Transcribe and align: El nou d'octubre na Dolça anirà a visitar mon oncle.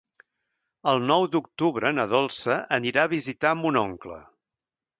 El 0.93 1.01
nou 1.11 1.25
d'octubre 1.35 1.91
na 1.99 2.07
Dolça 2.15 2.57
anirà 2.81 3.05
a 3.07 3.13
visitar 3.15 3.55
mon 3.63 3.81
oncle. 3.87 4.21